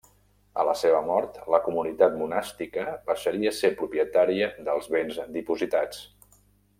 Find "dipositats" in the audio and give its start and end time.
5.37-6.01